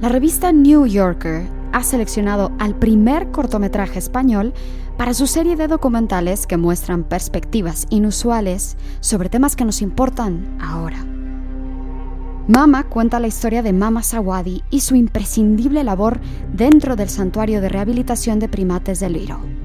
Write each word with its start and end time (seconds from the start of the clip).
La 0.00 0.10
revista 0.10 0.52
New 0.52 0.86
Yorker 0.86 1.46
ha 1.72 1.82
seleccionado 1.82 2.52
al 2.58 2.74
primer 2.74 3.30
cortometraje 3.30 3.98
español 3.98 4.52
para 4.98 5.14
su 5.14 5.26
serie 5.26 5.56
de 5.56 5.68
documentales 5.68 6.46
que 6.46 6.58
muestran 6.58 7.02
perspectivas 7.02 7.86
inusuales 7.88 8.76
sobre 9.00 9.30
temas 9.30 9.56
que 9.56 9.64
nos 9.64 9.80
importan 9.80 10.58
ahora. 10.60 10.98
Mama 12.46 12.84
cuenta 12.84 13.20
la 13.20 13.26
historia 13.26 13.62
de 13.62 13.72
Mama 13.72 14.02
Sawadi 14.02 14.62
y 14.70 14.80
su 14.80 14.96
imprescindible 14.96 15.82
labor 15.82 16.20
dentro 16.52 16.94
del 16.94 17.08
santuario 17.08 17.62
de 17.62 17.70
rehabilitación 17.70 18.38
de 18.38 18.48
primates 18.48 19.00
de 19.00 19.08
Liro. 19.08 19.55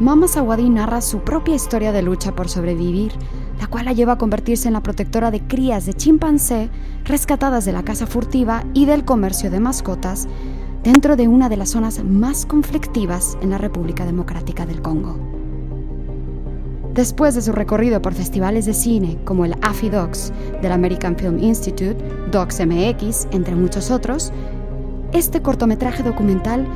Mama 0.00 0.26
Sawadi 0.26 0.70
narra 0.70 1.00
su 1.00 1.20
propia 1.20 1.54
historia 1.54 1.92
de 1.92 2.02
lucha 2.02 2.34
por 2.34 2.48
sobrevivir, 2.48 3.12
la 3.60 3.68
cual 3.68 3.84
la 3.84 3.92
lleva 3.92 4.14
a 4.14 4.18
convertirse 4.18 4.66
en 4.66 4.74
la 4.74 4.82
protectora 4.82 5.30
de 5.30 5.40
crías 5.40 5.86
de 5.86 5.94
chimpancé 5.94 6.68
rescatadas 7.04 7.64
de 7.64 7.70
la 7.72 7.84
casa 7.84 8.08
furtiva 8.08 8.64
y 8.74 8.86
del 8.86 9.04
comercio 9.04 9.52
de 9.52 9.60
mascotas 9.60 10.26
dentro 10.82 11.14
de 11.14 11.28
una 11.28 11.48
de 11.48 11.56
las 11.56 11.70
zonas 11.70 12.02
más 12.02 12.44
conflictivas 12.44 13.38
en 13.40 13.50
la 13.50 13.58
República 13.58 14.04
Democrática 14.04 14.66
del 14.66 14.82
Congo. 14.82 15.16
Después 16.92 17.36
de 17.36 17.42
su 17.42 17.52
recorrido 17.52 18.02
por 18.02 18.14
festivales 18.14 18.66
de 18.66 18.74
cine 18.74 19.18
como 19.24 19.44
el 19.44 19.54
AFI 19.62 19.90
Docs 19.90 20.32
del 20.60 20.72
American 20.72 21.16
Film 21.16 21.38
Institute, 21.38 21.96
Docs 22.32 22.66
MX, 22.66 23.28
entre 23.30 23.54
muchos 23.54 23.92
otros, 23.92 24.32
este 25.12 25.40
cortometraje 25.40 26.02
documental 26.02 26.66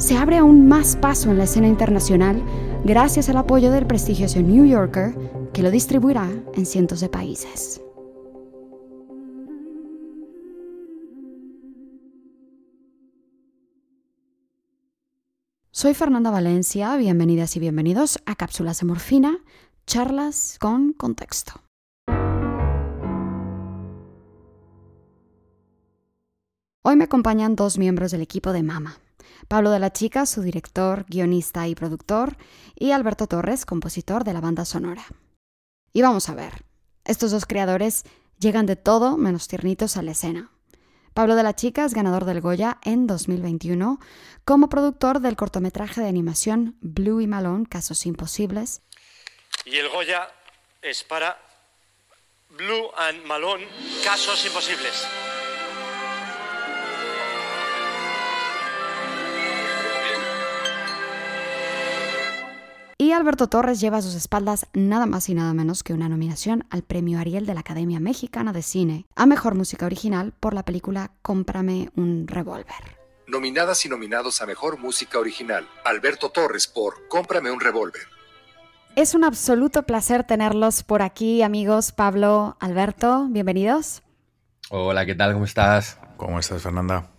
se 0.00 0.16
abre 0.16 0.38
aún 0.38 0.66
más 0.66 0.96
paso 0.96 1.30
en 1.30 1.36
la 1.36 1.44
escena 1.44 1.68
internacional 1.68 2.42
gracias 2.84 3.28
al 3.28 3.36
apoyo 3.36 3.70
del 3.70 3.86
prestigioso 3.86 4.40
New 4.40 4.64
Yorker, 4.64 5.14
que 5.52 5.62
lo 5.62 5.70
distribuirá 5.70 6.26
en 6.54 6.64
cientos 6.64 7.00
de 7.00 7.10
países. 7.10 7.82
Soy 15.70 15.92
Fernanda 15.92 16.30
Valencia, 16.30 16.96
bienvenidas 16.96 17.54
y 17.56 17.60
bienvenidos 17.60 18.18
a 18.24 18.36
Cápsulas 18.36 18.80
de 18.80 18.86
Morfina, 18.86 19.38
charlas 19.86 20.56
con 20.58 20.94
contexto. 20.94 21.52
Hoy 26.82 26.96
me 26.96 27.04
acompañan 27.04 27.54
dos 27.54 27.76
miembros 27.76 28.12
del 28.12 28.22
equipo 28.22 28.52
de 28.52 28.62
Mama. 28.62 28.96
Pablo 29.48 29.70
de 29.70 29.78
la 29.78 29.92
Chica, 29.92 30.26
su 30.26 30.42
director, 30.42 31.04
guionista 31.08 31.68
y 31.68 31.74
productor, 31.74 32.36
y 32.74 32.92
Alberto 32.92 33.26
Torres, 33.26 33.66
compositor 33.66 34.24
de 34.24 34.32
la 34.32 34.40
banda 34.40 34.64
sonora. 34.64 35.04
Y 35.92 36.02
vamos 36.02 36.28
a 36.28 36.34
ver, 36.34 36.64
estos 37.04 37.30
dos 37.30 37.46
creadores 37.46 38.04
llegan 38.38 38.66
de 38.66 38.76
todo 38.76 39.16
menos 39.16 39.48
tiernitos 39.48 39.96
a 39.96 40.02
la 40.02 40.12
escena. 40.12 40.50
Pablo 41.14 41.34
de 41.34 41.42
la 41.42 41.54
Chica 41.54 41.84
es 41.84 41.92
ganador 41.92 42.24
del 42.24 42.40
Goya 42.40 42.78
en 42.82 43.06
2021 43.06 43.98
como 44.44 44.68
productor 44.68 45.20
del 45.20 45.36
cortometraje 45.36 46.00
de 46.00 46.08
animación 46.08 46.76
Blue 46.80 47.20
y 47.20 47.26
Malone, 47.26 47.66
Casos 47.68 48.06
Imposibles. 48.06 48.82
Y 49.64 49.76
el 49.76 49.88
Goya 49.88 50.28
es 50.80 51.02
para 51.04 51.38
Blue 52.50 52.90
and 52.96 53.24
Malone, 53.24 53.66
Casos 54.04 54.44
Imposibles. 54.46 55.06
Y 63.10 63.12
Alberto 63.12 63.48
Torres 63.48 63.80
lleva 63.80 63.98
a 63.98 64.02
sus 64.02 64.14
espaldas 64.14 64.68
nada 64.72 65.04
más 65.04 65.28
y 65.28 65.34
nada 65.34 65.52
menos 65.52 65.82
que 65.82 65.92
una 65.92 66.08
nominación 66.08 66.64
al 66.70 66.84
Premio 66.84 67.18
Ariel 67.18 67.44
de 67.44 67.54
la 67.54 67.58
Academia 67.58 67.98
Mexicana 67.98 68.52
de 68.52 68.62
Cine 68.62 69.04
a 69.16 69.26
Mejor 69.26 69.56
Música 69.56 69.84
Original 69.84 70.32
por 70.38 70.54
la 70.54 70.64
película 70.64 71.10
Cómprame 71.20 71.90
un 71.96 72.28
revólver. 72.28 72.98
Nominadas 73.26 73.84
y 73.84 73.88
nominados 73.88 74.40
a 74.42 74.46
Mejor 74.46 74.78
Música 74.78 75.18
Original. 75.18 75.66
Alberto 75.84 76.30
Torres 76.30 76.68
por 76.68 77.08
Cómprame 77.08 77.50
un 77.50 77.58
revólver. 77.58 78.02
Es 78.94 79.16
un 79.16 79.24
absoluto 79.24 79.82
placer 79.82 80.22
tenerlos 80.22 80.84
por 80.84 81.02
aquí, 81.02 81.42
amigos. 81.42 81.90
Pablo, 81.90 82.56
Alberto, 82.60 83.26
bienvenidos. 83.28 84.04
Hola, 84.68 85.04
¿qué 85.04 85.16
tal? 85.16 85.32
¿Cómo 85.32 85.46
estás? 85.46 85.98
¿Cómo 86.16 86.38
estás, 86.38 86.62
Fernanda? 86.62 87.10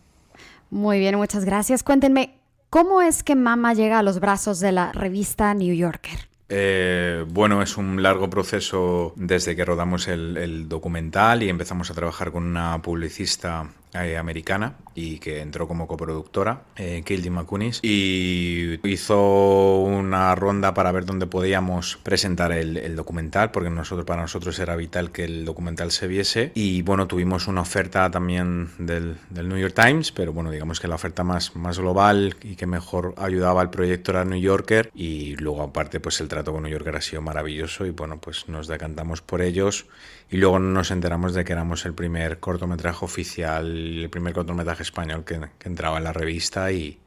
Muy 0.70 1.00
bien, 1.00 1.18
muchas 1.18 1.44
gracias. 1.44 1.84
Cuéntenme, 1.84 2.41
¿Cómo 2.72 3.02
es 3.02 3.22
que 3.22 3.36
Mama 3.36 3.74
llega 3.74 4.00
a 4.00 4.02
los 4.02 4.22
brazos 4.22 4.62
de 4.62 4.72
la 4.72 4.94
revista 4.94 5.54
New 5.54 5.76
Yorker? 5.76 6.30
Eh, 6.48 7.26
bueno, 7.28 7.62
es 7.62 7.76
un 7.76 8.02
largo 8.02 8.30
proceso 8.30 9.12
desde 9.18 9.58
que 9.58 9.66
rodamos 9.66 10.08
el, 10.08 10.70
documental 10.70 11.44
y 11.44 11.50
empezamos 11.50 11.92
a 11.92 11.94
trabajar 11.94 12.32
con 12.32 12.44
una 12.46 12.82
publicista 12.82 13.68
eh, 13.94 14.18
americana 14.18 14.76
y 14.96 15.20
que 15.20 15.42
entró 15.42 15.68
como 15.68 15.88
coproductora, 15.88 16.64
eh, 16.76 17.04
Macunis, 17.30 17.80
y 17.84 18.80
hizo 18.88 19.82
una 19.82 20.36
ronda 20.36 20.74
para 20.74 20.92
ver 20.92 21.06
dónde 21.06 21.28
podíamos 21.28 21.98
presentar 22.04 22.52
el, 22.52 22.96
documental, 22.96 23.52
porque 23.52 23.70
nosotros, 23.70 24.06
para 24.06 24.22
nosotros 24.22 24.58
era 24.60 24.76
vital 24.76 25.12
que 25.12 25.24
el 25.24 25.46
documental 25.46 25.92
se 25.92 26.08
viese. 26.08 26.52
Y 26.56 26.82
bueno, 26.82 27.08
tuvimos 27.08 27.48
una 27.48 27.62
oferta 27.62 28.10
también 28.12 28.70
del, 28.78 29.18
New 29.30 29.58
York 29.58 29.76
Times, 29.76 30.12
pero 30.12 30.34
bueno, 30.34 30.52
digamos 30.52 30.80
que 30.80 30.88
la 30.88 30.96
oferta 30.96 31.24
más, 31.24 31.56
más 31.56 31.80
global 31.80 32.36
y 32.42 32.56
que 32.56 32.66
mejor 32.66 33.14
ayudaba 33.18 33.62
al 33.62 33.70
proyecto 33.70 34.12
era 34.12 34.26
New 34.26 34.40
Yorker. 34.40 34.92
Y 34.94 35.36
luego, 35.38 35.64
aparte, 35.64 36.00
pues 36.00 36.20
el 36.22 36.28
trato 36.28 36.52
con 36.52 36.64
New 36.64 36.72
Yorker 36.72 36.96
ha 36.96 37.02
sido 37.02 37.22
maravilloso 37.22 37.86
y 37.86 37.92
bueno, 37.92 38.20
pues 38.20 38.48
nos 38.48 38.68
decantamos 38.68 39.22
por 39.22 39.42
ellos. 39.42 39.86
Y 40.30 40.38
luego 40.38 40.60
nos 40.60 40.92
enteramos 40.92 41.34
de 41.34 41.44
que 41.44 41.52
éramos 41.52 41.86
el 41.86 41.94
primer 41.94 42.40
cortometraje 42.40 43.04
oficial, 43.04 43.81
el 43.82 44.10
primer 44.10 44.34
cortometraje 44.34 44.84
español 44.84 45.26
que, 45.26 45.40
entraba 45.64 45.98
en 45.98 46.04
la 46.04 46.14
revista 46.14 46.72
y, 46.72 47.00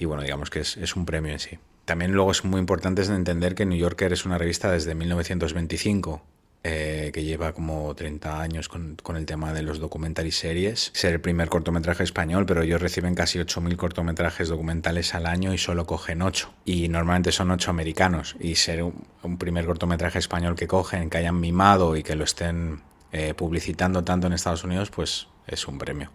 bueno, 0.00 0.22
digamos 0.22 0.50
que 0.50 0.60
es, 0.60 0.96
un 0.96 1.06
premio 1.06 1.32
en 1.32 1.38
sí. 1.38 1.58
También 1.84 2.12
luego 2.12 2.32
es 2.32 2.44
muy 2.44 2.60
importante 2.60 3.02
entender 3.02 3.54
que 3.54 3.64
New 3.64 3.78
Yorker 3.78 4.12
es 4.12 4.24
una 4.24 4.38
revista 4.38 4.70
desde 4.70 4.94
1925 4.94 6.22
eh, 6.68 7.12
que 7.14 7.22
lleva 7.22 7.52
como 7.52 7.94
30 7.94 8.40
años 8.40 8.68
con, 8.68 8.96
el 9.14 9.24
tema 9.24 9.52
de 9.52 9.62
los 9.62 9.78
documentales 9.78 10.36
y 10.36 10.40
series. 10.40 10.90
Ser 10.94 11.12
el 11.12 11.20
primer 11.20 11.48
cortometraje 11.48 12.02
español, 12.02 12.44
pero 12.44 12.62
ellos 12.62 12.82
reciben 12.82 13.14
casi 13.14 13.38
8.000 13.38 13.76
cortometrajes 13.76 14.48
documentales 14.48 15.14
al 15.14 15.26
año 15.26 15.54
y 15.54 15.58
solo 15.58 15.86
cogen 15.86 16.22
8. 16.22 16.52
Y 16.64 16.88
normalmente 16.88 17.30
son 17.30 17.52
8 17.52 17.70
americanos. 17.70 18.34
Y 18.40 18.56
ser 18.56 18.82
un, 18.82 19.38
primer 19.38 19.64
cortometraje 19.64 20.18
español 20.18 20.56
que 20.56 20.66
cogen, 20.66 21.08
que 21.08 21.18
hayan 21.18 21.38
mimado 21.38 21.96
y 21.96 22.02
que 22.02 22.16
lo 22.16 22.24
estén 22.24 22.80
eh, 23.12 23.34
publicitando 23.34 24.02
tanto 24.02 24.26
en 24.26 24.32
Estados 24.32 24.64
Unidos, 24.64 24.90
pues 24.90 25.28
es 25.46 25.66
un 25.66 25.78
premio. 25.78 26.10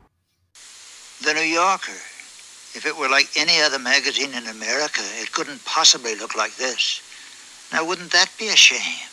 The 1.22 1.34
New 1.34 1.42
Yorker. 1.42 2.00
If 2.74 2.86
it 2.86 2.96
were 2.96 3.10
like 3.10 3.30
any 3.36 3.62
other 3.62 3.80
magazine 3.80 4.34
in 4.34 4.48
America, 4.48 5.02
it 5.22 5.32
couldn't 5.32 5.64
possibly 5.66 6.16
look 6.16 6.36
like 6.36 6.56
this. 6.56 7.02
Now, 7.72 7.86
wouldn't 7.86 8.12
that 8.12 8.30
be 8.38 8.48
a 8.48 8.56
shame? 8.56 9.08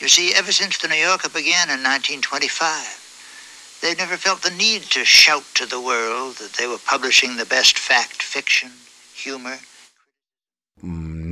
You 0.00 0.08
see, 0.08 0.32
ever 0.34 0.52
since 0.52 0.78
the 0.78 0.88
New 0.88 0.96
Yorker 0.96 1.28
began 1.28 1.70
in 1.70 1.82
1925, 1.82 3.78
they've 3.80 3.98
never 3.98 4.16
felt 4.16 4.42
the 4.42 4.50
need 4.50 4.82
to 4.82 5.04
shout 5.04 5.44
to 5.54 5.66
the 5.66 5.80
world 5.80 6.36
that 6.36 6.52
they 6.52 6.66
were 6.66 6.78
publishing 6.78 7.36
the 7.36 7.46
best 7.46 7.78
fact, 7.78 8.22
fiction, 8.22 8.70
humor. 9.14 9.58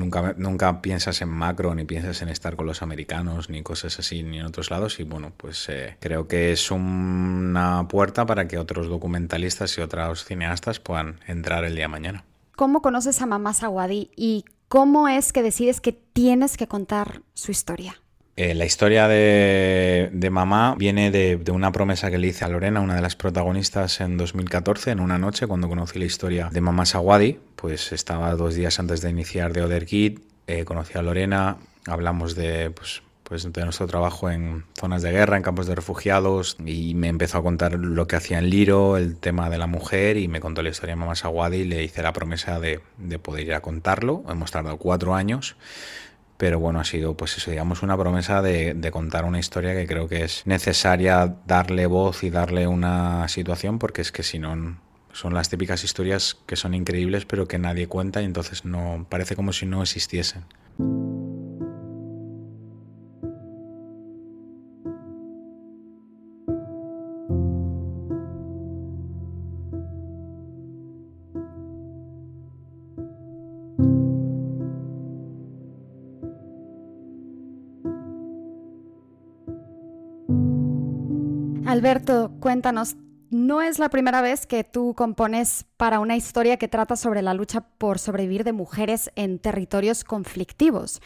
Nunca, 0.06 0.34
nunca 0.37 0.83
piensas 0.83 1.21
en 1.21 1.28
macro, 1.28 1.75
ni 1.75 1.84
piensas 1.84 2.22
en 2.22 2.28
estar 2.28 2.55
con 2.55 2.67
los 2.67 2.81
americanos, 2.81 3.50
ni 3.50 3.65
cosas 3.65 3.99
así, 3.99 4.22
ni 4.22 4.39
en 4.39 4.47
otros 4.47 4.71
lados. 4.71 5.00
Y 5.00 5.03
bueno, 5.03 5.33
pues 5.37 5.69
eh, 5.69 5.97
creo 5.99 6.28
que 6.28 6.53
es 6.53 6.71
una 6.71 7.89
puerta 7.89 8.25
para 8.25 8.47
que 8.47 8.56
otros 8.56 8.87
documentalistas 8.87 9.77
y 9.77 9.81
otros 9.81 10.25
cineastas 10.25 10.78
puedan 10.78 11.19
entrar 11.27 11.65
el 11.65 11.75
día 11.75 11.84
de 11.84 11.89
mañana. 11.89 12.25
¿Cómo 12.55 12.83
conoces 12.83 13.21
a 13.21 13.27
Mamá 13.27 13.53
Sawadi 13.53 14.11
y 14.15 14.44
cómo 14.69 15.09
es 15.09 15.33
que 15.33 15.43
decides 15.43 15.81
que 15.81 15.93
tienes 15.93 16.56
que 16.56 16.69
contar 16.69 17.23
su 17.34 17.50
historia? 17.50 18.00
Eh, 18.39 18.55
la 18.55 18.67
historia 18.67 19.09
de, 19.09 20.29
mamá 20.31 20.75
viene 20.77 21.11
de, 21.11 21.41
una 21.51 21.73
promesa 21.73 22.11
que 22.11 22.19
le 22.19 22.27
hice 22.27 22.45
a 22.45 22.49
Lorena, 22.49 22.81
una 22.81 22.94
de 22.94 23.00
las 23.00 23.17
protagonistas, 23.17 24.03
en 24.03 24.19
2014, 24.19 24.91
en 24.91 25.00
una 25.00 25.17
noche, 25.17 25.47
cuando 25.47 25.71
conocí 25.71 25.99
la 25.99 26.05
historia 26.05 26.50
de 26.53 26.61
mamá 26.61 26.85
Sawadi. 26.85 27.38
Pues 27.56 27.93
estaba 27.93 28.35
dos 28.35 28.55
días 28.55 28.79
antes 28.79 29.00
de 29.00 29.09
iniciar 29.09 29.55
The 29.55 29.62
Other 29.62 29.87
Kid, 29.87 30.19
eh, 30.47 30.67
conocí 30.67 30.99
a 30.99 31.03
Lorena, 31.03 31.56
hablamos 31.87 32.35
de, 32.35 32.71
pues, 32.73 33.03
pues, 33.23 33.50
de 33.50 33.65
nuestro 33.65 33.87
trabajo 33.87 34.31
en 34.31 34.65
zonas 34.79 35.00
de 35.00 35.12
guerra, 35.12 35.39
en 35.39 35.43
campos 35.43 35.67
de 35.67 35.75
refugiados, 35.75 36.59
y 36.62 36.93
me 36.94 37.09
empezó 37.09 37.39
a 37.39 37.43
contar 37.43 37.73
lo 37.73 38.06
que 38.06 38.17
hacía 38.17 38.39
en 38.39 38.50
Liro, 38.50 38.99
el 38.99 39.17
tema 39.17 39.49
de 39.49 39.56
la 39.56 39.67
mujer, 39.67 40.19
y 40.19 40.29
me 40.29 40.41
contó 40.41 40.62
la 40.62 40.69
historia 40.69 40.94
de 40.94 41.00
mamá 41.00 41.15
Sawadi 41.15 41.56
y 41.61 41.65
le 41.65 41.82
hice 41.85 42.03
la 42.03 42.12
promesa 42.12 42.61
de, 42.61 42.81
de 42.99 43.19
poder 43.19 43.47
ir 43.47 43.55
a 43.55 43.62
contarlo. 43.62 44.25
Hemos 44.29 44.50
tardado 44.50 44.77
cuatro 44.77 45.15
años 45.15 45.56
pero 46.37 46.59
bueno, 46.61 46.81
ha 46.81 46.85
sido 46.85 47.17
pues 47.17 47.37
eso, 47.37 47.50
digamos, 47.50 47.83
una 47.83 47.97
promesa 47.97 48.43
de, 48.43 48.91
contar 48.93 49.25
una 49.25 49.38
historia 49.38 49.75
que 49.75 49.87
creo 49.87 50.09
que 50.09 50.25
es 50.25 50.47
necesaria 50.47 51.37
darle 51.47 51.87
voz 51.87 52.23
y 52.23 52.31
darle 52.31 52.67
una 52.67 53.27
situación, 53.29 53.79
porque 53.79 54.03
es 54.03 54.12
que 54.12 54.23
si 54.23 54.38
no 54.38 54.79
son 55.12 55.35
las 55.35 55.49
típicas 55.49 55.83
historias 55.83 56.37
que 56.47 56.56
son 56.56 56.75
increíbles 56.75 57.25
pero 57.25 57.49
que 57.49 57.59
nadie 57.59 57.87
cuenta 57.87 58.21
y 58.21 58.27
entonces 58.27 58.65
no 58.67 59.06
parece 59.09 59.35
como 59.35 59.53
si 59.53 59.67
no 59.67 59.83
existiesen. 59.83 60.44
Alberto, 81.67 82.33
cuéntanos, 82.41 82.97
no 83.31 83.61
es 83.61 83.79
la 83.79 83.89
primera 83.89 84.23
vez 84.23 84.47
que 84.47 84.63
tú 84.63 84.95
compones 84.95 85.67
para 85.77 85.99
una 85.99 86.17
historia 86.17 86.59
que 86.59 86.69
trata 86.69 86.95
sobre 86.95 87.23
la 87.23 87.35
lucha 87.35 87.61
por 87.61 87.99
sobrevivir 87.99 88.45
de 88.45 88.53
mujeres 88.53 89.11
en 89.17 89.41
territorios 89.41 90.05
conflictivos. 90.05 91.03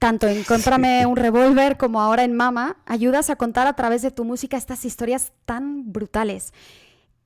Tanto 0.00 0.26
en 0.26 0.42
Cómprame 0.42 1.06
un 1.06 1.16
revólver 1.16 1.76
como 1.76 2.00
ahora 2.00 2.24
en 2.24 2.34
Mama, 2.34 2.78
ayudas 2.86 3.30
a 3.30 3.36
contar 3.36 3.68
a 3.68 3.74
través 3.74 4.02
de 4.02 4.10
tu 4.10 4.24
música 4.24 4.56
estas 4.56 4.84
historias 4.84 5.32
tan 5.44 5.92
brutales. 5.92 6.52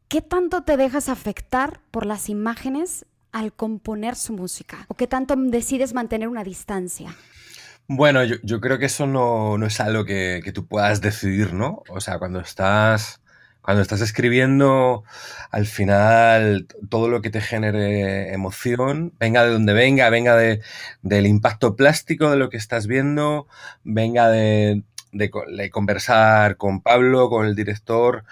¿Qué 0.09 0.21
tanto 0.21 0.63
te 0.63 0.77
dejas 0.77 1.09
afectar 1.09 1.81
por 1.91 2.05
las 2.05 2.29
imágenes 2.29 3.07
al 3.33 3.55
componer 3.55 4.17
su 4.17 4.35
música? 4.35 4.85
¿O 4.89 4.95
qué 4.95 5.07
tanto 5.07 5.35
decides 5.37 5.95
mantener 5.95 6.29
una 6.29 6.45
distancia? 6.45 7.17
Bueno, 7.89 8.25
yo, 8.25 8.61
creo 8.61 8.79
que 8.79 8.87
eso 8.87 9.07
no, 9.07 9.65
es 9.65 9.81
algo 9.81 10.05
que, 10.05 10.41
que, 10.45 10.53
tú 10.53 10.67
puedas 10.67 11.01
decidir, 11.01 11.53
¿no? 11.55 11.83
O 11.89 12.01
sea, 12.01 12.19
cuando 12.19 12.41
estás 12.41 13.21
cuando 13.67 13.83
estás 13.83 14.01
escribiendo, 14.01 15.03
al 15.51 15.67
final 15.67 16.69
todo 16.89 17.09
lo 17.09 17.21
que 17.21 17.31
te 17.31 17.41
genere 17.41 18.33
emoción, 18.33 19.13
venga 19.19 19.43
de 19.43 19.51
donde 19.51 19.73
venga, 19.73 20.09
venga 20.09 20.37
de, 20.37 20.61
del 21.03 21.27
impacto 21.27 21.75
plástico 21.75 22.31
de 22.31 22.37
lo 22.37 22.49
que 22.49 22.59
estás 22.59 22.87
viendo, 22.87 23.49
venga 23.83 24.29
de, 24.31 24.85
conversar 25.73 26.57
con 26.59 26.81
Pablo, 26.81 27.29
con 27.29 27.45
el 27.45 27.57
director, 27.57 28.23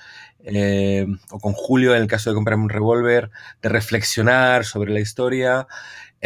eh, 0.45 1.05
o 1.31 1.41
con 1.41 1.53
Julio 1.53 1.97
en 1.97 2.03
el 2.03 2.07
caso 2.07 2.31
de 2.31 2.37
comprarme 2.37 2.63
un 2.63 2.71
revólver, 2.71 3.31
de 3.61 3.69
reflexionar 3.71 4.65
sobre 4.65 4.93
la 4.93 5.01
historia. 5.01 5.67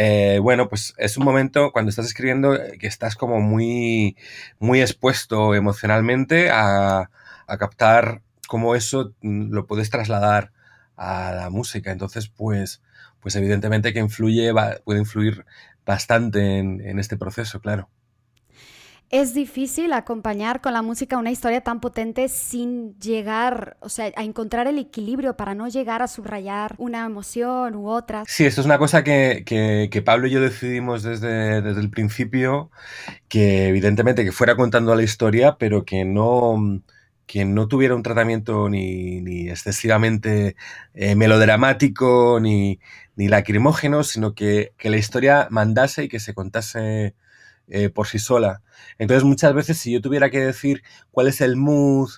Eh, 0.01 0.39
bueno, 0.41 0.69
pues 0.69 0.93
es 0.97 1.17
un 1.17 1.25
momento 1.25 1.73
cuando 1.73 1.89
estás 1.89 2.05
escribiendo 2.05 2.57
que 2.79 2.87
estás 2.87 3.17
como 3.17 3.41
muy, 3.41 4.15
muy 4.57 4.79
expuesto 4.81 5.53
emocionalmente 5.55 6.49
a, 6.51 7.09
captar 7.59 8.21
cómo 8.47 8.75
eso 8.75 9.13
mm, 9.21 9.51
lo 9.51 9.67
puedes 9.67 9.89
trasladar 9.89 10.53
a 10.95 11.33
la 11.33 11.49
música. 11.49 11.91
Entonces, 11.91 12.29
pues, 12.29 12.81
pues 13.19 13.35
evidentemente 13.35 13.91
que 13.91 13.99
influye, 13.99 14.53
puede 14.85 14.99
influir 14.99 15.45
bastante 15.85 16.59
en, 16.59 16.99
este 16.99 17.17
proceso, 17.17 17.59
claro. 17.59 17.89
Es 19.11 19.33
difícil 19.33 19.91
acompañar 19.93 20.61
con 20.61 20.73
la 20.73 20.83
música 20.83 21.17
una 21.17 21.31
historia 21.31 21.61
tan 21.61 21.79
potente 21.79 22.29
sin 22.29 22.99
llegar, 22.99 23.77
o 23.79 23.89
sea, 23.89 24.11
a 24.15 24.23
encontrar 24.23 24.67
el 24.67 24.77
equilibrio 24.77 25.35
para 25.35 25.55
no 25.55 25.67
llegar 25.67 26.03
a 26.03 26.07
subrayar 26.07 26.75
una 26.77 27.05
emoción 27.05 27.75
u 27.75 27.89
otra. 27.89 28.23
Sí, 28.27 28.45
esto 28.45 28.61
es 28.61 28.65
una 28.65 28.77
cosa 28.77 29.03
que, 29.03 29.43
que, 29.45 30.01
Pablo 30.03 30.27
y 30.27 30.31
yo 30.31 30.41
decidimos 30.41 31.01
desde, 31.01 31.61
desde, 31.61 31.81
el 31.81 31.89
principio, 31.89 32.69
que 33.27 33.67
evidentemente 33.69 34.23
que 34.23 34.31
fuera 34.31 34.55
contando 34.55 34.93
la 34.95 35.03
historia, 35.03 35.57
pero 35.57 35.85
que 35.85 36.05
no 36.05 36.81
que 37.29 37.45
no 37.45 37.67
tuviera 37.67 37.93
un 37.95 38.01
tratamiento 38.01 38.69
ni, 38.69 39.49
excesivamente 39.49 40.55
eh, 40.95 41.15
melodramático 41.15 42.39
ni, 42.41 42.79
ni, 43.15 43.27
lacrimógeno, 43.27 44.03
sino 44.03 44.33
que, 44.33 44.73
la 44.83 44.97
historia 44.97 45.47
mandase 45.51 46.05
y 46.05 46.09
que 46.09 46.19
se 46.19 46.33
contase 46.33 47.13
eh, 47.69 47.89
por 47.89 48.07
sí 48.07 48.19
sola. 48.19 48.61
Entonces 48.97 49.23
muchas 49.23 49.53
veces 49.53 49.77
si 49.77 49.91
yo 49.91 50.01
tuviera 50.01 50.29
que 50.29 50.39
decir 50.39 50.83
cuál 51.11 51.27
es 51.27 51.41
el 51.41 51.55
mood 51.55 52.09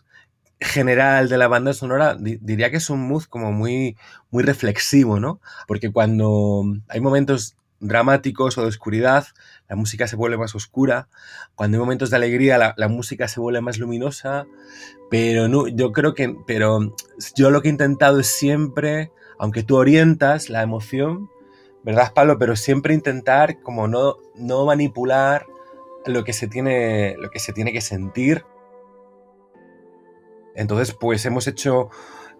general 0.60 1.28
de 1.28 1.38
la 1.38 1.48
banda 1.48 1.74
sonora, 1.74 2.16
diría 2.20 2.70
que 2.70 2.78
es 2.78 2.90
un 2.90 3.08
mood 3.08 3.24
como 3.24 3.52
muy, 3.52 3.98
muy 4.30 4.44
reflexivo, 4.44 5.20
¿no? 5.20 5.42
Porque 5.68 5.92
cuando 5.92 6.64
hay 6.88 7.02
momentos 7.02 7.56
dramáticos 7.82 8.58
o 8.58 8.62
de 8.62 8.68
oscuridad, 8.68 9.26
la 9.68 9.76
música 9.76 10.08
se 10.08 10.16
vuelve 10.16 10.38
más 10.38 10.54
oscura. 10.54 11.10
Cuando 11.56 11.78
hay 11.78 11.80
momentos 11.80 12.12
de 12.12 12.16
alegría, 12.16 12.76
la, 12.78 12.88
música 12.88 13.28
se 13.28 13.40
vuelve 13.40 13.60
más 13.62 13.80
luminosa. 13.80 14.46
Pero 15.10 15.68
yo 15.68 15.92
creo 15.92 16.14
que, 16.14 16.36
pero 16.46 16.96
yo 17.36 17.50
lo 17.50 17.62
que 17.62 17.70
he 17.70 17.72
intentado 17.72 18.20
es 18.20 18.28
siempre, 18.28 19.12
aunque 19.40 19.64
tú 19.64 19.78
orientas 19.78 20.50
la 20.50 20.62
emoción, 20.62 21.31
¿verdad, 21.84 22.14
Pablo? 22.14 22.38
Pero 22.38 22.56
siempre 22.56 22.94
intentar 22.94 23.62
como 23.62 23.88
no, 23.88 24.18
no 24.36 24.66
manipular 24.66 25.46
lo 26.06 26.24
que 26.24 26.34
se 26.34 26.48
tiene, 26.48 27.16
lo 27.18 27.30
que 27.30 27.40
se 27.40 27.54
tiene 27.54 27.74
que 27.74 27.82
sentir. 27.82 28.44
Entonces, 30.56 30.96
pues 31.00 31.26
hemos 31.26 31.48
hecho 31.48 31.90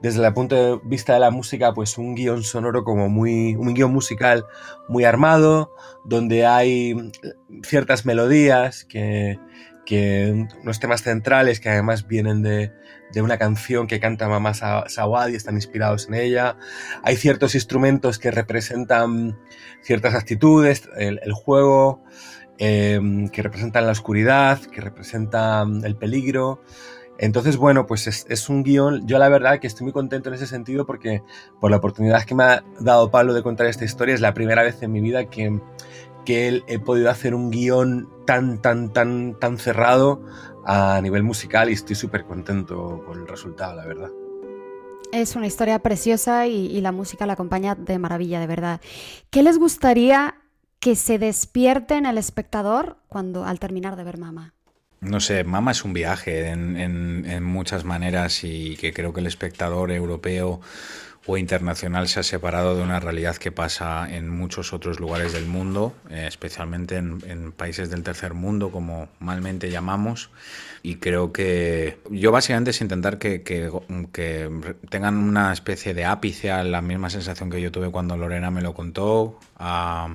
desde 0.02 0.26
el 0.26 0.34
punto 0.34 0.56
de 0.56 0.82
vista 0.84 1.14
de 1.14 1.20
la 1.20 1.30
música, 1.30 1.74
pues 1.74 1.98
un 1.98 2.16
guion 2.16 2.44
sonoro 2.44 2.84
como 2.84 3.08
muy, 3.08 3.56
un 3.56 3.74
guion 3.74 3.94
musical 3.94 4.46
muy 4.88 5.04
armado, 5.04 5.76
donde 6.04 6.46
hay 6.46 6.96
ciertas 7.64 8.06
melodías 8.06 8.84
que, 8.86 9.40
que 9.86 10.48
unos 10.64 10.80
temas 10.80 11.04
centrales 11.04 11.60
que 11.60 11.70
además 11.70 12.08
vienen 12.08 12.42
de, 12.42 12.74
de 13.14 13.22
una 13.22 13.38
canción 13.38 13.88
que 13.88 14.00
canta 14.00 14.28
Mamá 14.28 14.54
Sawad 14.54 15.30
y 15.30 15.36
están 15.36 15.56
inspirados 15.56 16.08
en 16.08 16.16
ella. 16.16 16.58
Hay 17.04 17.16
ciertos 17.16 17.56
instrumentos 17.56 18.20
que 18.20 18.32
representan 18.32 19.40
ciertas 19.82 20.16
actitudes, 20.16 20.90
el, 20.98 21.20
juego, 21.34 22.04
eh, 22.58 23.00
que 23.32 23.42
representan 23.42 23.86
la 23.86 23.92
oscuridad, 23.92 24.60
que 24.60 24.82
representan 24.82 25.84
el 25.84 25.96
peligro. 25.96 26.62
Entonces, 27.22 27.56
bueno, 27.58 27.86
pues 27.86 28.08
es, 28.08 28.50
un 28.50 28.64
guion. 28.64 29.08
Yo 29.08 29.20
la 29.20 29.30
verdad 29.30 29.60
que 29.60 29.68
estoy 29.68 29.84
muy 29.84 29.94
contento 29.94 30.30
en 30.30 30.36
ese 30.36 30.48
sentido 30.48 30.88
porque 30.88 31.22
por 31.60 31.70
la 31.70 31.78
oportunidad 31.78 32.24
que 32.24 32.34
me 32.34 32.44
ha 32.44 32.64
dado 32.80 33.12
Pablo 33.12 33.36
de 33.36 33.44
contar 33.44 33.68
esta 33.68 33.86
historia 33.86 34.16
es 34.16 34.22
la 34.22 34.34
primera 34.34 34.64
vez 34.64 34.82
en 34.82 34.92
mi 34.92 35.02
vida 35.02 35.30
que, 35.30 35.60
que 36.26 36.64
he 36.66 36.80
podido 36.80 37.12
hacer 37.12 37.36
un 37.36 37.52
guion 37.52 38.10
tan, 38.26 38.60
tan, 38.60 38.92
tan, 38.92 39.38
tan 39.40 39.60
cerrado 39.60 40.24
a 40.66 41.00
nivel 41.02 41.24
musical 41.24 41.70
y 41.70 41.74
estoy 41.74 41.96
súper 41.96 42.26
contento 42.26 43.04
con 43.06 43.20
el 43.20 43.28
resultado, 43.28 43.76
la 43.76 43.86
verdad. 43.86 44.10
Es 45.12 45.36
una 45.36 45.48
historia 45.48 45.80
preciosa 45.80 46.48
y, 46.48 46.68
y 46.68 46.82
la 46.82 46.92
música 46.92 47.26
la 47.26 47.34
acompaña 47.34 47.76
de 47.76 48.00
maravilla, 48.00 48.40
de 48.40 48.48
verdad. 48.48 48.82
¿Qué 49.30 49.44
les 49.44 49.58
gustaría 49.58 50.36
que 50.80 50.96
se 50.96 51.20
despierte 51.20 51.96
en 51.96 52.06
el 52.06 52.18
espectador 52.18 52.98
cuando 53.08 53.46
al 53.46 53.60
terminar 53.60 53.96
de 53.96 54.04
ver 54.04 54.18
Mama? 54.18 54.54
No 55.02 55.20
sé, 55.20 55.44
Mama 55.44 55.72
es 55.72 55.84
un 55.84 55.94
viaje 55.94 56.50
en, 56.50 57.44
muchas 57.44 57.86
maneras 57.86 58.44
y 58.44 58.78
que 58.78 58.94
creo 58.94 59.14
que 59.14 59.22
el 59.22 59.26
espectador 59.26 59.92
europeo 59.92 60.62
o 61.28 61.38
internacional 61.38 62.08
se 62.08 62.20
ha 62.20 62.24
separado 62.24 62.76
de 62.76 62.82
una 62.82 63.00
realidad 63.00 63.36
que 63.36 63.52
pasa 63.52 64.08
en 64.10 64.30
muchos 64.30 64.74
otros 64.74 65.00
lugares 65.00 65.34
del 65.34 65.46
mundo, 65.46 65.94
eh, 66.10 66.26
especialmente 66.28 66.98
en, 66.98 67.52
países 67.52 67.92
del 67.92 68.02
tercer 68.02 68.34
mundo, 68.34 68.72
como 68.72 69.08
malmente 69.20 69.70
llamamos. 69.70 70.32
Y 70.82 70.96
creo 70.96 71.32
que 71.32 72.00
yo 72.10 72.32
básicamente 72.32 72.72
es 72.72 72.82
intentar 72.82 73.20
que, 73.20 73.40
tengan 74.90 75.18
una 75.18 75.54
especie 75.54 75.94
de 75.94 76.06
ápice 76.06 76.50
a 76.50 76.64
la 76.64 76.82
misma 76.82 77.12
sensación 77.12 77.52
que 77.52 77.62
yo 77.62 77.72
tuve 77.72 77.92
cuando 77.92 78.18
Lorena 78.18 78.50
me 78.50 78.62
lo 78.62 78.74
contó 78.74 79.40
a 79.58 80.10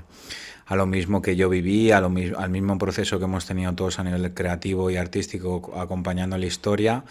lo 0.71 0.87
mismo 0.87 1.23
que 1.23 1.37
yo 1.37 1.49
viví, 1.49 1.93
al 1.93 2.11
mismo 2.11 2.79
proceso 2.79 3.21
que 3.21 3.27
hemos 3.27 3.47
tenido 3.47 3.73
todos 3.75 4.01
a 4.01 4.05
nivel 4.05 4.35
creativo 4.35 4.91
y 4.91 4.97
artístico 4.97 5.73
acompañando 5.79 6.37
la 6.37 6.47
historia 6.47 7.05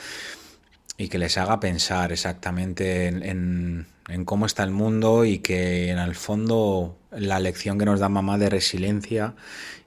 y 0.98 1.10
que 1.10 1.18
les 1.18 1.38
haga 1.38 1.60
pensar 1.60 2.12
exactamente 2.12 3.08
en, 3.08 3.88
cómo 4.26 4.46
está 4.46 4.64
el 4.64 4.72
mundo 4.72 5.26
y 5.26 5.40
que 5.40 5.90
en 5.90 5.98
el 5.98 6.16
fondo 6.16 6.98
la 7.12 7.40
lección 7.40 7.78
que 7.78 7.86
nos 7.86 8.00
da 8.00 8.10
mamá 8.10 8.38
de 8.38 8.50
resiliencia 8.50 9.36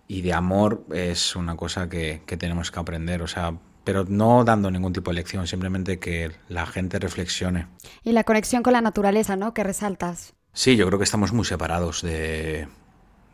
y 0.07 0.23
de 0.23 0.33
amor 0.33 0.85
es 0.93 1.37
una 1.37 1.57
cosa 1.57 1.89
que, 1.89 2.23
que 2.27 2.37
tenemos 2.37 2.71
que 2.71 2.81
aprender, 2.81 3.23
o 3.23 3.27
sea, 3.27 3.55
pero 3.85 4.05
no 4.05 4.45
dando 4.45 4.71
ningún 4.71 4.93
tipo 4.93 5.11
de 5.11 5.17
lección, 5.17 5.47
simplemente 5.47 5.99
que 5.99 6.33
la 6.49 6.67
gente 6.67 6.99
reflexione. 6.99 7.69
Y 8.05 8.13
la 8.13 8.25
conexión 8.25 8.63
con 8.63 8.75
la 8.75 8.83
naturaleza, 8.83 9.37
¿no? 9.37 9.55
Que 9.55 9.65
resaltas. 9.65 10.35
Sí, 10.53 10.77
yo 10.77 10.87
creo 10.87 10.99
que 10.99 11.05
estamos 11.05 11.33
muy 11.33 11.45
separados 11.45 12.03
de, 12.03 12.69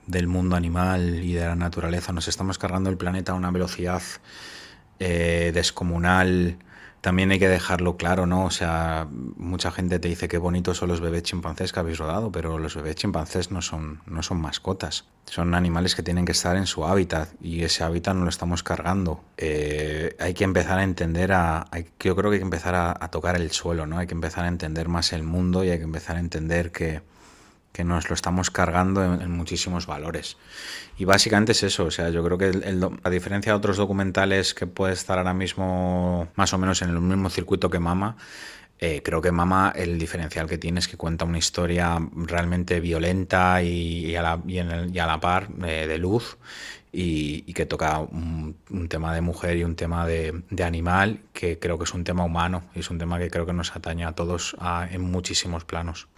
del 0.07 0.27
mundo 0.27 0.57
animal 0.57 1.25
y 1.25 1.33
de 1.33 1.47
la 1.47 1.57
naturaleza. 1.57 2.13
Nos 2.13 2.29
estamos 2.29 2.59
cargando 2.59 2.91
el 2.91 2.97
planeta 2.97 3.33
a 3.33 3.35
una 3.35 3.51
velocidad 3.51 4.03
eh, 4.99 5.51
descomunal. 5.55 6.59
También 7.05 7.31
hay 7.33 7.39
que 7.39 7.49
dejarlo 7.49 7.99
claro, 7.99 8.25
¿no? 8.25 8.47
O 8.47 8.51
sea, 8.51 9.07
mucha 9.11 9.71
gente 9.71 9.99
te 9.99 10.09
dice 10.09 10.27
qué 10.27 10.39
bonitos 10.39 10.79
son 10.79 10.89
los 10.89 11.03
bebés 11.03 11.23
chimpancés 11.25 11.71
que 11.71 11.79
habéis 11.79 11.99
rodado, 11.99 12.33
pero 12.33 12.59
los 12.59 12.77
bebés 12.77 12.97
chimpancés 12.97 13.51
no 13.51 13.61
son, 13.61 14.01
no 14.07 14.23
son 14.23 14.41
mascotas. 14.41 15.05
Son 15.27 15.55
animales 15.55 15.95
que 15.95 16.03
tienen 16.03 16.25
que 16.25 16.33
estar 16.33 16.57
en 16.57 16.65
su 16.65 16.87
hábitat 16.87 17.29
y 17.43 17.63
ese 17.63 17.85
hábitat 17.85 18.17
no 18.17 18.23
lo 18.23 18.31
estamos 18.31 18.63
cargando. 18.63 19.21
Eh, 19.37 20.17
hay 20.19 20.33
que 20.33 20.45
empezar 20.45 20.79
a 20.79 20.83
entender, 20.83 21.33
a, 21.33 21.67
yo 22.01 22.17
creo 22.17 22.31
que 22.31 22.37
hay 22.37 22.41
que 22.41 22.45
empezar 22.45 22.75
a 22.75 23.11
tocar 23.11 23.37
el 23.37 23.51
suelo, 23.51 23.87
¿no? 23.87 23.99
Hay 23.99 24.07
que 24.07 24.15
empezar 24.15 24.47
a 24.47 24.49
entender 24.49 24.89
más 24.89 25.13
el 25.13 25.25
mundo 25.25 25.63
y 25.63 25.69
hay 25.69 25.77
que 25.77 25.85
empezar 25.85 26.17
a 26.17 26.21
entender 26.21 26.73
que, 26.73 27.03
que 27.75 27.83
nos 27.83 28.09
lo 28.09 28.15
estamos 28.15 28.53
cargando 28.53 29.03
en, 29.03 29.31
muchísimos 29.33 29.87
valores. 29.87 30.37
Y 30.97 31.05
básicamente 31.05 31.53
es 31.53 31.65
eso, 31.65 31.87
o 31.87 31.91
sea, 31.91 32.09
yo 32.11 32.23
creo 32.23 32.39
que 32.39 32.47
el, 32.51 32.89
a 33.03 33.11
diferencia 33.11 33.51
de 33.51 33.59
otros 33.59 33.77
documentales 33.77 34.55
que 34.55 34.69
puede 34.69 34.93
estar 34.93 35.19
ahora 35.19 35.35
mismo 35.35 36.29
más 36.37 36.53
o 36.53 36.59
menos 36.59 36.83
en 36.83 36.91
el 36.91 37.01
mismo 37.01 37.29
circuito 37.31 37.71
que 37.71 37.81
Mama, 37.81 38.17
eh, 38.79 39.03
creo 39.05 39.21
que 39.21 39.33
Mama 39.33 39.73
el 39.75 39.99
diferencial 39.99 40.49
que 40.49 40.57
tiene 40.57 40.79
es 40.79 40.87
que 40.87 40.97
cuenta 40.97 41.25
una 41.25 41.39
historia 41.39 41.99
realmente 42.15 42.79
violenta 42.79 43.61
y, 43.61 44.15
a, 44.15 44.23
la, 44.23 45.21
par 45.21 45.49
eh, 45.67 45.89
de 45.89 45.99
luz 45.99 46.39
y, 46.95 47.53
que 47.53 47.67
toca 47.67 47.99
un, 47.99 48.57
tema 48.89 49.15
de 49.15 49.21
mujer 49.21 49.57
y 49.57 49.65
un 49.65 49.75
tema 49.75 50.07
de, 50.07 50.43
animal, 50.65 51.21
que 51.33 51.59
creo 51.59 51.79
que 51.79 51.85
es 51.85 51.95
un 51.95 52.05
tema 52.05 52.25
humano 52.25 52.63
y 52.75 52.81
es 52.81 52.91
un 52.91 52.99
tema 52.99 53.19
que 53.19 53.31
creo 53.31 53.47
que 53.47 53.53
nos 53.53 53.75
atañe 53.75 54.05
a 54.05 54.13
todos 54.13 54.57
en 54.91 55.03
muchísimos 55.03 55.65
planos. 55.65 56.09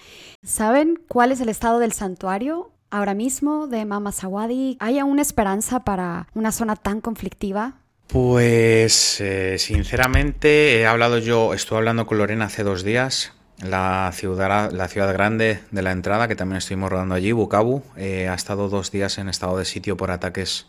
¿Saben 0.42 1.00
cuál 1.08 1.32
es 1.32 1.40
el 1.40 1.48
estado 1.48 1.78
del 1.78 1.92
santuario? 1.92 2.70
Ahora 2.90 3.14
mismo 3.14 3.66
de 3.66 3.84
Mama 3.84 4.12
Sawadi, 4.12 4.76
¿hay 4.78 4.98
aún 4.98 5.18
esperanza 5.18 5.80
para 5.80 6.28
una 6.34 6.52
zona 6.52 6.76
tan 6.76 7.00
conflictiva? 7.00 7.74
Pues 8.06 9.20
eh, 9.20 9.58
sinceramente 9.58 10.78
he 10.78 10.86
hablado 10.86 11.18
yo, 11.18 11.54
estuve 11.54 11.78
hablando 11.78 12.06
con 12.06 12.18
Lorena 12.18 12.44
hace 12.44 12.62
dos 12.62 12.84
días, 12.84 13.32
la 13.62 14.10
ciudad, 14.12 14.70
la 14.70 14.88
ciudad 14.88 15.12
grande 15.12 15.60
de 15.70 15.82
la 15.82 15.92
entrada, 15.92 16.28
que 16.28 16.36
también 16.36 16.58
estuvimos 16.58 16.90
rodando 16.90 17.14
allí, 17.14 17.32
Bukavu, 17.32 17.82
eh, 17.96 18.28
ha 18.28 18.34
estado 18.34 18.68
dos 18.68 18.90
días 18.90 19.18
en 19.18 19.28
estado 19.28 19.56
de 19.58 19.64
sitio 19.64 19.96
por 19.96 20.10
ataques 20.10 20.66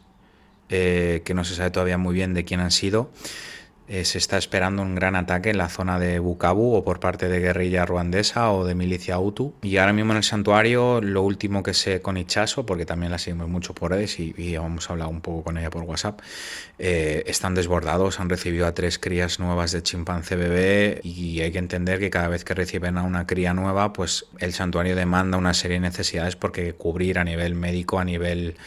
eh, 0.70 1.22
que 1.26 1.34
no 1.34 1.44
se 1.44 1.56
sabe 1.56 1.72
todavía 1.72 1.98
muy 1.98 2.14
bien 2.14 2.34
de 2.34 2.46
quién 2.46 2.60
han 2.60 2.72
sido. 2.72 3.10
Eh, 3.90 4.04
se 4.04 4.18
está 4.18 4.38
esperando 4.38 4.82
un 4.82 4.96
gran 4.96 5.16
ataque 5.16 5.50
en 5.50 5.58
la 5.58 5.70
zona 5.70 5.98
de 5.98 6.20
Bukavu 6.20 6.76
o 6.76 6.84
por 6.84 7.00
parte 7.00 7.30
de 7.30 7.40
guerrilla 7.40 7.86
ruandesa 7.86 8.52
o 8.52 8.66
de 8.66 8.76
milicia 8.76 9.18
Hutu. 9.18 9.54
Y 9.62 9.78
ahora 9.78 9.94
mismo 9.94 10.12
en 10.12 10.18
el 10.18 10.24
santuario, 10.24 11.00
lo 11.00 11.22
último 11.22 11.64
que 11.64 11.74
sé 11.74 12.02
con 12.02 12.18
Ichaso, 12.18 12.66
porque 12.66 12.86
también 12.86 13.12
la 13.12 13.18
seguimos 13.18 13.48
mucho 13.48 13.74
por 13.74 13.92
redes 13.92 14.20
y, 14.20 14.34
y 14.38 14.56
hemos 14.56 14.90
hablado 14.90 15.10
un 15.10 15.22
poco 15.22 15.44
con 15.44 15.58
ella 15.58 15.70
por 15.70 15.84
WhatsApp, 15.84 16.20
eh, 16.80 17.24
están 17.28 17.56
desbordados, 17.56 18.20
han 18.20 18.30
recibido 18.30 18.68
a 18.68 18.74
tres 18.74 19.00
crías 19.00 19.40
nuevas 19.40 19.72
de 19.72 19.82
chimpancé 19.82 20.36
bebé 20.36 21.00
y 21.04 21.40
hay 21.40 21.52
que 21.54 21.60
entender 21.60 22.00
que 22.00 22.10
cada 22.10 22.28
vez 22.28 22.44
que 22.44 22.54
reciben 22.54 22.98
a 22.98 23.04
una 23.04 23.26
cría 23.26 23.54
nueva, 23.54 23.94
pues 23.94 24.26
el 24.40 24.52
santuario 24.54 24.98
demanda 24.98 25.38
una 25.38 25.54
serie 25.54 25.76
de 25.76 25.82
necesidades 25.82 26.36
porque 26.36 26.74
cubrir 26.74 27.20
a 27.20 27.24
nivel 27.24 27.56
médico, 27.56 28.00
a 28.00 28.06
nivel 28.06 28.58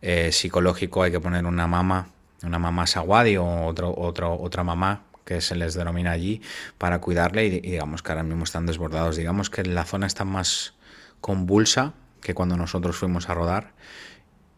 eh, 0.00 0.32
psicológico, 0.32 1.02
hay 1.02 1.12
que 1.12 1.20
poner 1.20 1.44
una 1.44 1.66
mama 1.66 2.08
una 2.42 2.58
mamá 2.58 2.86
Sawadi 2.86 3.36
o 3.36 3.66
otro, 3.66 3.94
otro, 3.96 4.40
otra 4.40 4.64
mamá 4.64 5.02
que 5.24 5.40
se 5.40 5.54
les 5.54 5.74
denomina 5.74 6.12
allí 6.12 6.42
para 6.78 7.00
cuidarle 7.00 7.46
y, 7.46 7.60
digamos 7.60 8.02
que 8.02 8.12
ahora 8.12 8.22
mismo 8.22 8.44
están 8.44 8.66
desbordados. 8.66 9.16
Digamos 9.16 9.50
que 9.50 9.62
la 9.62 9.84
zona 9.84 10.06
está 10.06 10.24
más 10.24 10.74
convulsa 11.20 11.92
que 12.20 12.34
cuando 12.34 12.56
nosotros 12.56 12.96
fuimos 12.96 13.28
a 13.28 13.34
rodar 13.34 13.72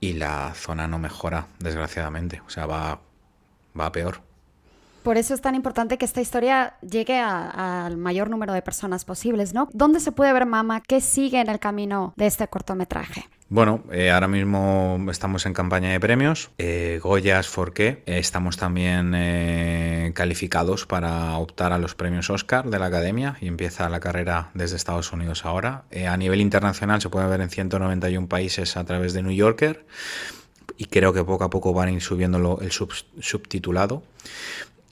y 0.00 0.14
la 0.14 0.52
zona 0.54 0.88
no 0.88 0.98
mejora, 0.98 1.46
desgraciadamente. 1.58 2.40
O 2.46 2.50
sea, 2.50 2.66
va, 2.66 3.00
va 3.78 3.92
peor. 3.92 4.22
Por 5.02 5.16
eso 5.16 5.34
es 5.34 5.40
tan 5.40 5.56
importante 5.56 5.98
que 5.98 6.04
esta 6.04 6.20
historia 6.20 6.76
llegue 6.80 7.18
al 7.18 7.96
mayor 7.96 8.30
número 8.30 8.52
de 8.52 8.62
personas 8.62 9.04
posibles, 9.04 9.52
¿no? 9.52 9.68
¿Dónde 9.72 9.98
se 9.98 10.12
puede 10.12 10.32
ver 10.32 10.46
Mama? 10.46 10.80
¿Qué 10.80 11.00
sigue 11.00 11.40
en 11.40 11.50
el 11.50 11.58
camino 11.58 12.14
de 12.16 12.28
este 12.28 12.46
cortometraje? 12.46 13.28
Bueno, 13.52 13.84
eh, 13.92 14.10
ahora 14.10 14.28
mismo 14.28 14.98
estamos 15.10 15.44
en 15.44 15.52
campaña 15.52 15.90
de 15.90 16.00
premios. 16.00 16.50
Eh, 16.56 17.00
Goyas 17.02 17.48
Forqué. 17.48 18.02
Eh, 18.06 18.16
estamos 18.16 18.56
también 18.56 19.12
calificados 20.14 20.86
para 20.86 21.36
optar 21.36 21.74
a 21.74 21.78
los 21.78 21.94
premios 21.94 22.30
Oscar 22.30 22.70
de 22.70 22.78
la 22.78 22.86
Academia 22.86 23.36
y 23.42 23.48
empieza 23.48 23.90
la 23.90 24.00
carrera 24.00 24.50
desde 24.54 24.76
Estados 24.76 25.12
Unidos 25.12 25.44
ahora. 25.44 25.84
a 26.08 26.16
nivel 26.16 26.40
internacional 26.40 27.02
se 27.02 27.10
puede 27.10 27.28
ver 27.28 27.42
en 27.42 27.50
191 27.50 28.26
países 28.26 28.78
a 28.78 28.84
través 28.84 29.12
de 29.12 29.22
New 29.22 29.32
Yorker 29.32 29.84
y 30.78 30.86
creo 30.86 31.12
que 31.12 31.22
poco 31.22 31.44
a 31.44 31.50
poco 31.50 31.74
van 31.74 31.88
a 31.88 31.92
ir 31.92 32.00
subiendo 32.00 32.58
el 32.62 32.72
subtitulado. 32.72 34.02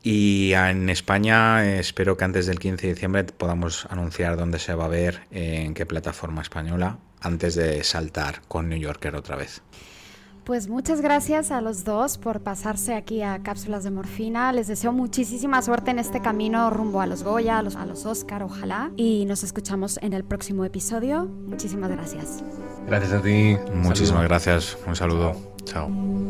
Y 0.03 0.53
en 0.53 0.91
España 0.91 1.65
espero 1.79 2.19
que 2.19 2.25
antes 2.25 2.45
del 2.45 2.59
15 2.59 2.89
de 2.89 2.93
diciembre 2.93 3.25
podamos 3.25 3.87
anunciar 3.89 4.37
dónde 4.37 4.59
se 4.59 4.75
va 4.75 4.85
a 4.85 4.89
ver, 4.89 5.23
en 5.31 5.73
qué 5.73 5.87
plataforma 5.87 6.43
española, 6.43 6.99
antes 7.21 7.55
de 7.55 7.83
saltar 7.85 8.43
con 8.49 8.69
New 8.69 8.79
Yorker 8.79 9.15
otra 9.15 9.37
vez. 9.37 9.63
Pues 10.45 10.69
muchas 10.69 11.01
gracias 11.01 11.51
a 11.51 11.61
los 11.61 11.85
dos 11.85 12.19
por 12.19 12.41
pasarse 12.41 12.95
aquí 12.95 13.23
a 13.23 13.43
Cápsulas 13.43 13.85
de 13.85 13.91
Morfina. 13.91 14.53
Les 14.53 14.67
deseo 14.67 14.91
muchísima 14.91 15.63
suerte 15.63 15.91
en 15.91 15.99
este 15.99 16.21
camino 16.21 16.71
rumbo 16.71 17.01
a 17.01 17.07
los 17.07 17.23
Goya, 17.23 17.59
a 17.59 17.63
los, 17.63 17.77
a 17.77 17.87
los 17.87 18.07
Oscar, 18.07 18.43
ojalá. 18.43 18.91
Y 18.97 19.27
nos 19.27 19.45
escuchamos 19.45 19.99
en 20.03 20.13
el 20.13 20.25
próximo 20.25 20.65
episodio. 20.65 21.27
Muchísimas 21.27 21.91
gracias. 21.91 22.43
Gracias 22.87 23.13
a 23.13 23.23
ti. 23.23 23.57
Muchísimas 23.75 24.25
gracias. 24.25 24.77
Un 24.87 24.97
saludo. 24.97 25.37
Chao. 25.65 26.30